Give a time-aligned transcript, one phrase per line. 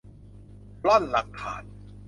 [0.87, 1.63] ร่อนหลักฐาน